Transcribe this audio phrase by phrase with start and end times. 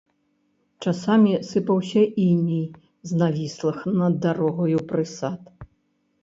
[0.85, 2.63] Часамі сыпаўся іней
[3.11, 5.69] з навіслых над дарогаю прысад.